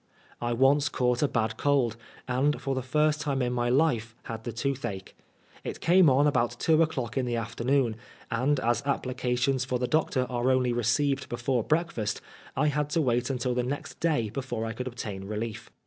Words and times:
I 0.41 0.53
once 0.53 0.89
caught 0.89 1.21
a 1.21 1.27
bad 1.27 1.57
cold, 1.57 1.95
and 2.27 2.59
for 2.59 2.73
the 2.73 2.81
first 2.81 3.21
time 3.21 3.39
in 3.43 3.53
my 3.53 3.69
life 3.69 4.15
had 4.23 4.45
the 4.45 4.51
toothache. 4.51 5.15
It 5.63 5.79
came 5.79 6.09
on 6.09 6.25
about 6.25 6.59
two 6.59 6.81
o'clock 6.81 7.19
in 7.19 7.27
the 7.27 7.35
afternoon, 7.35 7.95
and 8.31 8.59
as 8.61 8.81
applications 8.83 9.63
for 9.63 9.77
the 9.77 9.85
doctor 9.85 10.25
are 10.27 10.49
only 10.49 10.73
received 10.73 11.29
before 11.29 11.63
breakfast, 11.63 12.19
I 12.55 12.69
had 12.69 12.89
to 12.89 12.99
wait 13.03 13.29
until 13.29 13.53
the 13.53 13.61
next 13.61 13.99
day 13.99 14.31
before 14.31 14.65
I 14.65 14.73
could 14.73 14.87
obtain 14.87 15.25
relief. 15.25 15.69